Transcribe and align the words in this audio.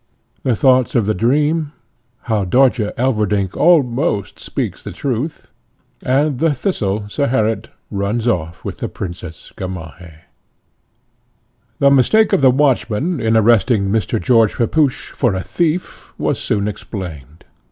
The 0.41 0.55
thoughts 0.55 0.95
of 0.95 1.05
the 1.05 1.13
dream. 1.13 1.73
How 2.23 2.43
Dörtje 2.43 2.91
Elverdink 2.95 3.55
almost 3.55 4.39
speaks 4.39 4.81
the 4.81 4.91
truth, 4.91 5.51
and 6.01 6.39
the 6.39 6.55
Thistle, 6.55 7.01
Zeherit, 7.07 7.67
runs 7.91 8.27
off 8.27 8.65
with 8.65 8.79
the 8.79 8.89
Princess 8.89 9.53
Gamaheh. 9.55 10.21
The 11.77 11.91
mistake 11.91 12.33
of 12.33 12.41
the 12.41 12.49
watchman 12.49 13.19
in 13.19 13.37
arresting 13.37 13.89
Mr. 13.91 14.19
George 14.19 14.55
Pepusch 14.55 15.11
for 15.11 15.35
a 15.35 15.43
thief 15.43 16.11
was 16.17 16.39
soon 16.39 16.67
explained. 16.67 17.45